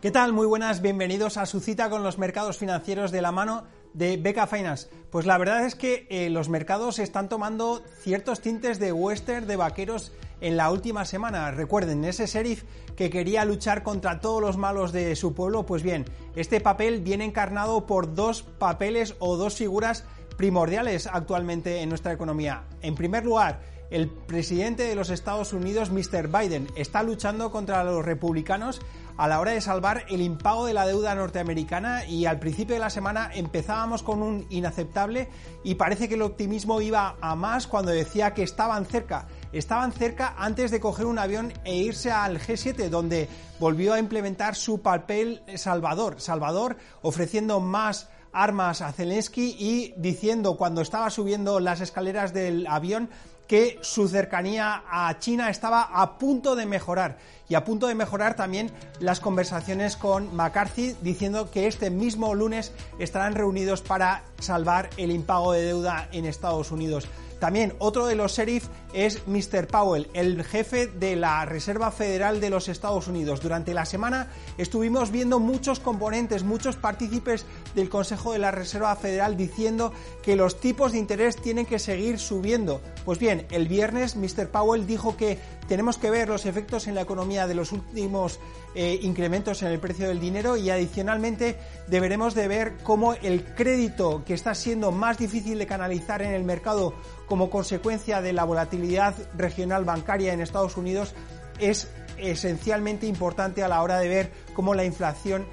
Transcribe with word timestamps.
¿Qué 0.00 0.10
tal? 0.10 0.32
Muy 0.32 0.46
buenas, 0.46 0.80
bienvenidos 0.80 1.36
a 1.36 1.44
su 1.44 1.60
cita 1.60 1.90
con 1.90 2.02
los 2.02 2.16
mercados 2.16 2.56
financieros 2.56 3.10
de 3.12 3.20
la 3.20 3.32
mano 3.32 3.64
de 3.92 4.16
Beca 4.16 4.46
Finance. 4.46 4.88
Pues 5.10 5.26
la 5.26 5.36
verdad 5.36 5.66
es 5.66 5.74
que 5.74 6.06
eh, 6.08 6.30
los 6.30 6.48
mercados 6.48 6.98
están 6.98 7.28
tomando 7.28 7.82
ciertos 8.00 8.40
tintes 8.40 8.78
de 8.78 8.92
western, 8.92 9.46
de 9.46 9.56
vaqueros 9.56 10.12
en 10.40 10.56
la 10.56 10.70
última 10.70 11.04
semana. 11.04 11.50
Recuerden, 11.50 12.02
ese 12.06 12.24
sheriff 12.24 12.64
que 12.96 13.10
quería 13.10 13.44
luchar 13.44 13.82
contra 13.82 14.20
todos 14.20 14.40
los 14.40 14.56
malos 14.56 14.92
de 14.92 15.14
su 15.16 15.34
pueblo, 15.34 15.66
pues 15.66 15.82
bien, 15.82 16.06
este 16.34 16.62
papel 16.62 17.02
viene 17.02 17.26
encarnado 17.26 17.86
por 17.86 18.14
dos 18.14 18.42
papeles 18.42 19.16
o 19.18 19.36
dos 19.36 19.56
figuras 19.56 20.04
primordiales 20.40 21.06
actualmente 21.06 21.82
en 21.82 21.90
nuestra 21.90 22.14
economía. 22.14 22.64
En 22.80 22.94
primer 22.94 23.26
lugar, 23.26 23.60
el 23.90 24.08
presidente 24.08 24.84
de 24.84 24.94
los 24.94 25.10
Estados 25.10 25.52
Unidos, 25.52 25.90
Mr. 25.90 26.28
Biden, 26.28 26.66
está 26.76 27.02
luchando 27.02 27.52
contra 27.52 27.84
los 27.84 28.02
republicanos 28.02 28.80
a 29.18 29.28
la 29.28 29.38
hora 29.38 29.52
de 29.52 29.60
salvar 29.60 30.06
el 30.08 30.22
impago 30.22 30.64
de 30.64 30.72
la 30.72 30.86
deuda 30.86 31.14
norteamericana 31.14 32.06
y 32.06 32.24
al 32.24 32.38
principio 32.38 32.74
de 32.74 32.80
la 32.80 32.88
semana 32.88 33.30
empezábamos 33.34 34.02
con 34.02 34.22
un 34.22 34.46
inaceptable 34.48 35.28
y 35.62 35.74
parece 35.74 36.08
que 36.08 36.14
el 36.14 36.22
optimismo 36.22 36.80
iba 36.80 37.16
a 37.20 37.34
más 37.34 37.66
cuando 37.66 37.90
decía 37.90 38.32
que 38.32 38.42
estaban 38.42 38.86
cerca. 38.86 39.26
Estaban 39.52 39.92
cerca 39.92 40.36
antes 40.38 40.70
de 40.70 40.80
coger 40.80 41.04
un 41.04 41.18
avión 41.18 41.52
e 41.64 41.76
irse 41.76 42.10
al 42.10 42.40
G7 42.40 42.88
donde 42.88 43.28
volvió 43.58 43.92
a 43.92 43.98
implementar 43.98 44.54
su 44.54 44.80
papel 44.80 45.42
salvador. 45.56 46.18
Salvador 46.18 46.78
ofreciendo 47.02 47.60
más 47.60 48.08
armas 48.32 48.82
a 48.82 48.92
Zelensky 48.92 49.56
y 49.58 49.94
diciendo 49.96 50.56
cuando 50.56 50.80
estaba 50.82 51.10
subiendo 51.10 51.60
las 51.60 51.80
escaleras 51.80 52.32
del 52.32 52.66
avión 52.66 53.10
que 53.50 53.78
su 53.82 54.06
cercanía 54.06 54.84
a 54.88 55.18
China 55.18 55.50
estaba 55.50 55.82
a 55.82 56.18
punto 56.18 56.54
de 56.54 56.66
mejorar 56.66 57.18
y 57.48 57.56
a 57.56 57.64
punto 57.64 57.88
de 57.88 57.96
mejorar 57.96 58.36
también 58.36 58.70
las 59.00 59.18
conversaciones 59.18 59.96
con 59.96 60.32
McCarthy 60.36 60.94
diciendo 61.02 61.50
que 61.50 61.66
este 61.66 61.90
mismo 61.90 62.32
lunes 62.36 62.72
estarán 63.00 63.34
reunidos 63.34 63.82
para 63.82 64.22
salvar 64.38 64.88
el 64.96 65.10
impago 65.10 65.50
de 65.52 65.62
deuda 65.62 66.08
en 66.12 66.26
Estados 66.26 66.70
Unidos. 66.70 67.08
También 67.40 67.74
otro 67.78 68.06
de 68.06 68.14
los 68.14 68.36
sheriff 68.36 68.68
es 68.92 69.26
Mr. 69.26 69.66
Powell, 69.66 70.08
el 70.12 70.44
jefe 70.44 70.86
de 70.86 71.16
la 71.16 71.44
Reserva 71.46 71.90
Federal 71.90 72.38
de 72.40 72.50
los 72.50 72.68
Estados 72.68 73.08
Unidos. 73.08 73.40
Durante 73.40 73.72
la 73.72 73.86
semana 73.86 74.28
estuvimos 74.58 75.10
viendo 75.10 75.40
muchos 75.40 75.80
componentes, 75.80 76.44
muchos 76.44 76.76
partícipes 76.76 77.46
del 77.74 77.88
Consejo 77.88 78.32
de 78.32 78.40
la 78.40 78.50
Reserva 78.50 78.94
Federal 78.94 79.38
diciendo 79.38 79.92
que 80.22 80.36
los 80.36 80.60
tipos 80.60 80.92
de 80.92 80.98
interés 80.98 81.36
tienen 81.36 81.64
que 81.64 81.78
seguir 81.78 82.18
subiendo. 82.18 82.82
Pues 83.06 83.18
bien, 83.18 83.46
el 83.50 83.68
viernes 83.68 84.16
Mr. 84.16 84.48
Powell 84.48 84.86
dijo 84.86 85.16
que 85.16 85.38
tenemos 85.70 85.98
que 85.98 86.10
ver 86.10 86.28
los 86.28 86.46
efectos 86.46 86.88
en 86.88 86.96
la 86.96 87.02
economía 87.02 87.46
de 87.46 87.54
los 87.54 87.70
últimos 87.70 88.40
eh, 88.74 88.98
incrementos 89.02 89.62
en 89.62 89.68
el 89.68 89.78
precio 89.78 90.08
del 90.08 90.18
dinero 90.18 90.56
y 90.56 90.68
adicionalmente 90.68 91.60
deberemos 91.86 92.34
de 92.34 92.48
ver 92.48 92.78
cómo 92.82 93.14
el 93.14 93.44
crédito 93.54 94.24
que 94.26 94.34
está 94.34 94.56
siendo 94.56 94.90
más 94.90 95.16
difícil 95.18 95.60
de 95.60 95.68
canalizar 95.68 96.22
en 96.22 96.32
el 96.32 96.42
mercado 96.42 96.92
como 97.26 97.50
consecuencia 97.50 98.20
de 98.20 98.32
la 98.32 98.42
volatilidad 98.42 99.14
regional 99.36 99.84
bancaria 99.84 100.32
en 100.32 100.40
Estados 100.40 100.76
Unidos 100.76 101.14
es 101.60 101.88
esencialmente 102.18 103.06
importante 103.06 103.62
a 103.62 103.68
la 103.68 103.80
hora 103.80 104.00
de 104.00 104.08
ver 104.08 104.32
cómo 104.54 104.74
la 104.74 104.84
inflación 104.84 105.46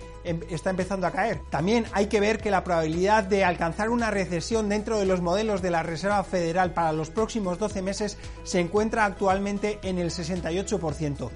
está 0.49 0.69
empezando 0.69 1.07
a 1.07 1.11
caer. 1.11 1.41
También 1.49 1.85
hay 1.93 2.07
que 2.07 2.19
ver 2.19 2.39
que 2.39 2.51
la 2.51 2.63
probabilidad 2.63 3.23
de 3.23 3.43
alcanzar 3.43 3.89
una 3.89 4.11
recesión 4.11 4.69
dentro 4.69 4.99
de 4.99 5.05
los 5.05 5.21
modelos 5.21 5.61
de 5.61 5.71
la 5.71 5.83
Reserva 5.83 6.23
Federal 6.23 6.71
para 6.71 6.91
los 6.93 7.09
próximos 7.09 7.59
12 7.59 7.81
meses 7.81 8.17
se 8.43 8.59
encuentra 8.59 9.05
actualmente 9.05 9.79
en 9.83 9.97
el 9.97 10.11
68%. 10.11 11.29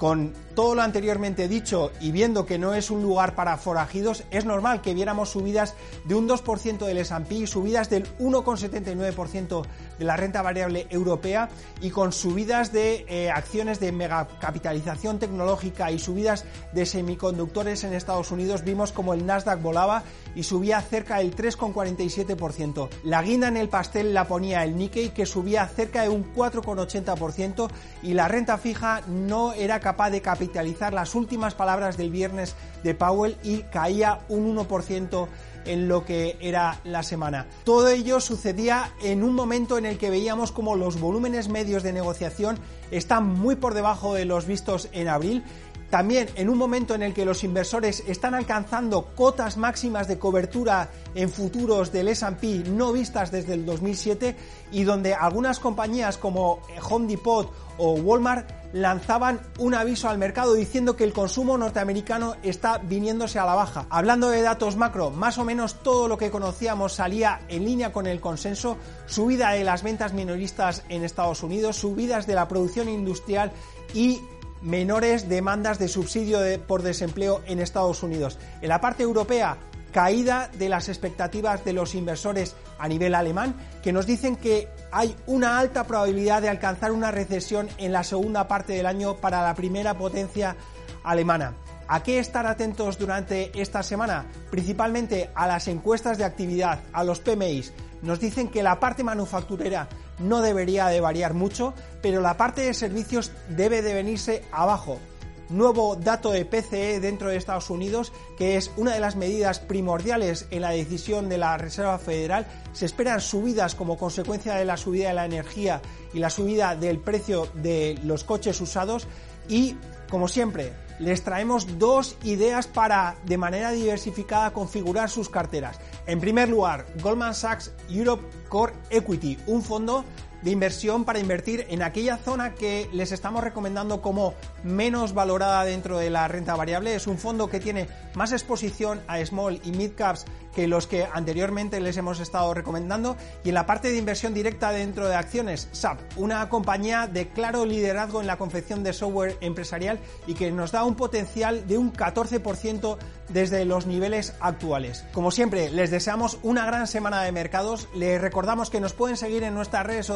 Con 0.00 0.32
todo 0.54 0.74
lo 0.74 0.80
anteriormente 0.80 1.46
dicho 1.46 1.92
y 2.00 2.10
viendo 2.10 2.46
que 2.46 2.56
no 2.56 2.72
es 2.72 2.90
un 2.90 3.02
lugar 3.02 3.34
para 3.34 3.58
forajidos, 3.58 4.24
es 4.30 4.46
normal 4.46 4.80
que 4.80 4.94
viéramos 4.94 5.28
subidas 5.28 5.74
de 6.06 6.14
un 6.14 6.26
2% 6.26 6.86
del 6.86 6.96
S&P, 6.96 7.46
subidas 7.46 7.90
del 7.90 8.08
1,79% 8.18 9.66
de 9.98 10.04
la 10.06 10.16
renta 10.16 10.40
variable 10.40 10.86
europea 10.88 11.50
y 11.82 11.90
con 11.90 12.12
subidas 12.12 12.72
de 12.72 13.04
eh, 13.08 13.30
acciones 13.30 13.78
de 13.78 13.92
megacapitalización 13.92 15.18
tecnológica 15.18 15.92
y 15.92 15.98
subidas 15.98 16.46
de 16.72 16.86
semiconductores 16.86 17.84
en 17.84 17.92
Estados 17.92 18.30
Unidos, 18.30 18.64
vimos 18.64 18.92
como 18.92 19.12
el 19.12 19.26
Nasdaq 19.26 19.60
volaba 19.60 20.02
y 20.34 20.44
subía 20.44 20.80
cerca 20.80 21.18
del 21.18 21.36
3,47%. 21.36 22.88
La 23.04 23.20
guinda 23.20 23.48
en 23.48 23.58
el 23.58 23.68
pastel 23.68 24.14
la 24.14 24.26
ponía 24.26 24.64
el 24.64 24.78
Nikkei 24.78 25.10
que 25.10 25.26
subía 25.26 25.66
cerca 25.66 26.02
de 26.02 26.08
un 26.08 26.34
4,80% 26.34 27.68
y 28.02 28.14
la 28.14 28.28
renta 28.28 28.56
fija 28.56 29.02
no 29.06 29.52
era 29.52 29.78
capaz 29.78 29.89
capaz 29.90 30.10
de 30.10 30.22
capitalizar 30.22 30.92
las 30.92 31.16
últimas 31.16 31.56
palabras 31.56 31.96
del 31.96 32.10
viernes 32.10 32.54
de 32.84 32.94
Powell 32.94 33.36
y 33.42 33.62
caía 33.72 34.20
un 34.28 34.56
1% 34.56 35.26
en 35.64 35.88
lo 35.88 36.04
que 36.04 36.38
era 36.40 36.78
la 36.84 37.02
semana. 37.02 37.48
Todo 37.64 37.88
ello 37.88 38.20
sucedía 38.20 38.92
en 39.02 39.24
un 39.24 39.34
momento 39.34 39.78
en 39.78 39.86
el 39.86 39.98
que 39.98 40.08
veíamos 40.08 40.52
como 40.52 40.76
los 40.76 41.00
volúmenes 41.00 41.48
medios 41.48 41.82
de 41.82 41.92
negociación 41.92 42.56
están 42.92 43.26
muy 43.26 43.56
por 43.56 43.74
debajo 43.74 44.14
de 44.14 44.26
los 44.26 44.46
vistos 44.46 44.88
en 44.92 45.08
abril 45.08 45.42
también 45.90 46.28
en 46.36 46.48
un 46.48 46.56
momento 46.56 46.94
en 46.94 47.02
el 47.02 47.12
que 47.12 47.24
los 47.24 47.44
inversores 47.44 48.04
están 48.06 48.34
alcanzando 48.34 49.06
cotas 49.16 49.56
máximas 49.56 50.06
de 50.08 50.18
cobertura 50.18 50.88
en 51.14 51.28
futuros 51.28 51.92
del 51.92 52.08
S&P 52.08 52.64
no 52.70 52.92
vistas 52.92 53.30
desde 53.30 53.54
el 53.54 53.66
2007 53.66 54.36
y 54.70 54.84
donde 54.84 55.14
algunas 55.14 55.58
compañías 55.58 56.16
como 56.16 56.60
Home 56.88 57.08
Depot 57.08 57.52
o 57.78 57.94
Walmart 57.94 58.48
lanzaban 58.72 59.40
un 59.58 59.74
aviso 59.74 60.08
al 60.08 60.18
mercado 60.18 60.54
diciendo 60.54 60.94
que 60.94 61.02
el 61.02 61.12
consumo 61.12 61.58
norteamericano 61.58 62.36
está 62.42 62.78
viniéndose 62.78 63.38
a 63.38 63.44
la 63.44 63.54
baja. 63.54 63.86
Hablando 63.90 64.30
de 64.30 64.42
datos 64.42 64.76
macro, 64.76 65.10
más 65.10 65.38
o 65.38 65.44
menos 65.44 65.82
todo 65.82 66.06
lo 66.06 66.16
que 66.16 66.30
conocíamos 66.30 66.92
salía 66.92 67.40
en 67.48 67.64
línea 67.64 67.92
con 67.92 68.06
el 68.06 68.20
consenso, 68.20 68.76
subida 69.06 69.50
de 69.50 69.64
las 69.64 69.82
ventas 69.82 70.12
minoristas 70.12 70.84
en 70.88 71.02
Estados 71.02 71.42
Unidos, 71.42 71.76
subidas 71.76 72.28
de 72.28 72.34
la 72.34 72.46
producción 72.46 72.88
industrial 72.88 73.50
y 73.92 74.20
menores 74.62 75.28
demandas 75.28 75.78
de 75.78 75.88
subsidio 75.88 76.40
por 76.66 76.82
desempleo 76.82 77.42
en 77.46 77.60
Estados 77.60 78.02
Unidos. 78.02 78.38
En 78.60 78.68
la 78.68 78.80
parte 78.80 79.02
europea, 79.02 79.56
caída 79.92 80.50
de 80.58 80.68
las 80.68 80.88
expectativas 80.88 81.64
de 81.64 81.72
los 81.72 81.94
inversores 81.94 82.54
a 82.78 82.88
nivel 82.88 83.14
alemán, 83.14 83.54
que 83.82 83.92
nos 83.92 84.06
dicen 84.06 84.36
que 84.36 84.68
hay 84.92 85.14
una 85.26 85.58
alta 85.58 85.84
probabilidad 85.84 86.42
de 86.42 86.48
alcanzar 86.48 86.92
una 86.92 87.10
recesión 87.10 87.68
en 87.78 87.92
la 87.92 88.04
segunda 88.04 88.48
parte 88.48 88.72
del 88.72 88.86
año 88.86 89.16
para 89.16 89.42
la 89.42 89.54
primera 89.54 89.96
potencia 89.96 90.56
alemana. 91.02 91.54
¿A 91.92 92.04
qué 92.04 92.20
estar 92.20 92.46
atentos 92.46 92.98
durante 92.98 93.50
esta 93.60 93.82
semana? 93.82 94.24
Principalmente 94.48 95.30
a 95.34 95.48
las 95.48 95.66
encuestas 95.66 96.18
de 96.18 96.24
actividad, 96.24 96.78
a 96.92 97.02
los 97.02 97.18
PMIs. 97.18 97.72
Nos 98.02 98.20
dicen 98.20 98.46
que 98.46 98.62
la 98.62 98.78
parte 98.78 99.02
manufacturera 99.02 99.88
no 100.20 100.40
debería 100.40 100.86
de 100.86 101.00
variar 101.00 101.34
mucho, 101.34 101.74
pero 102.00 102.20
la 102.20 102.36
parte 102.36 102.60
de 102.60 102.74
servicios 102.74 103.32
debe 103.48 103.82
de 103.82 103.92
venirse 103.92 104.44
abajo. 104.52 105.00
Nuevo 105.48 105.96
dato 105.96 106.30
de 106.30 106.44
PCE 106.44 107.00
dentro 107.00 107.28
de 107.28 107.36
Estados 107.36 107.70
Unidos, 107.70 108.12
que 108.38 108.56
es 108.56 108.70
una 108.76 108.94
de 108.94 109.00
las 109.00 109.16
medidas 109.16 109.58
primordiales 109.58 110.46
en 110.52 110.62
la 110.62 110.70
decisión 110.70 111.28
de 111.28 111.38
la 111.38 111.58
Reserva 111.58 111.98
Federal. 111.98 112.46
Se 112.72 112.86
esperan 112.86 113.20
subidas 113.20 113.74
como 113.74 113.98
consecuencia 113.98 114.54
de 114.54 114.64
la 114.64 114.76
subida 114.76 115.08
de 115.08 115.14
la 115.14 115.24
energía 115.24 115.82
y 116.14 116.20
la 116.20 116.30
subida 116.30 116.76
del 116.76 117.00
precio 117.00 117.48
de 117.54 117.98
los 118.04 118.22
coches 118.22 118.60
usados 118.60 119.08
y, 119.48 119.76
como 120.08 120.28
siempre, 120.28 120.72
les 121.00 121.24
traemos 121.24 121.78
dos 121.78 122.16
ideas 122.22 122.66
para, 122.66 123.16
de 123.24 123.38
manera 123.38 123.72
diversificada, 123.72 124.52
configurar 124.52 125.08
sus 125.08 125.28
carteras. 125.28 125.80
En 126.06 126.20
primer 126.20 126.48
lugar, 126.48 126.86
Goldman 127.02 127.34
Sachs 127.34 127.72
Europe 127.88 128.22
Core 128.48 128.74
Equity, 128.90 129.38
un 129.46 129.62
fondo 129.62 130.04
de 130.42 130.50
inversión 130.50 131.04
para 131.04 131.18
invertir 131.18 131.66
en 131.68 131.82
aquella 131.82 132.16
zona 132.16 132.54
que 132.54 132.88
les 132.92 133.12
estamos 133.12 133.44
recomendando 133.44 134.00
como 134.00 134.34
menos 134.64 135.14
valorada 135.14 135.64
dentro 135.64 135.98
de 135.98 136.10
la 136.10 136.28
renta 136.28 136.56
variable. 136.56 136.94
Es 136.94 137.06
un 137.06 137.18
fondo 137.18 137.48
que 137.48 137.60
tiene 137.60 137.88
más 138.14 138.32
exposición 138.32 139.00
a 139.06 139.24
small 139.24 139.60
y 139.64 139.72
mid 139.72 139.92
caps 139.92 140.24
que 140.54 140.66
los 140.66 140.86
que 140.86 141.06
anteriormente 141.12 141.80
les 141.80 141.96
hemos 141.96 142.20
estado 142.20 142.52
recomendando. 142.54 143.16
Y 143.44 143.50
en 143.50 143.54
la 143.54 143.66
parte 143.66 143.90
de 143.90 143.98
inversión 143.98 144.34
directa 144.34 144.72
dentro 144.72 145.08
de 145.08 145.14
acciones, 145.14 145.68
SAP, 145.72 145.98
una 146.16 146.48
compañía 146.48 147.06
de 147.06 147.28
claro 147.28 147.64
liderazgo 147.64 148.20
en 148.20 148.26
la 148.26 148.38
confección 148.38 148.82
de 148.82 148.92
software 148.92 149.36
empresarial 149.40 150.00
y 150.26 150.34
que 150.34 150.50
nos 150.50 150.72
da 150.72 150.84
un 150.84 150.96
potencial 150.96 151.66
de 151.66 151.78
un 151.78 151.92
14% 151.92 152.98
desde 153.28 153.64
los 153.64 153.86
niveles 153.86 154.34
actuales. 154.40 155.04
Como 155.12 155.30
siempre, 155.30 155.70
les 155.70 155.90
deseamos 155.90 156.38
una 156.42 156.66
gran 156.66 156.86
semana 156.86 157.22
de 157.22 157.32
mercados. 157.32 157.88
Les 157.94 158.20
recordamos 158.20 158.70
que 158.70 158.80
nos 158.80 158.92
pueden 158.92 159.16
seguir 159.16 159.44
en 159.44 159.54
nuestras 159.54 159.86
redes 159.86 160.06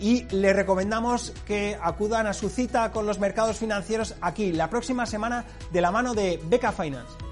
y 0.00 0.24
les 0.30 0.56
recomendamos 0.56 1.32
que 1.46 1.78
acudan 1.80 2.26
a 2.26 2.32
su 2.32 2.48
cita 2.48 2.90
con 2.90 3.06
los 3.06 3.18
mercados 3.20 3.58
financieros 3.58 4.16
aquí 4.20 4.52
la 4.52 4.68
próxima 4.68 5.06
semana 5.06 5.44
de 5.70 5.80
la 5.80 5.90
mano 5.90 6.14
de 6.14 6.40
Beca 6.44 6.72
Finance. 6.72 7.31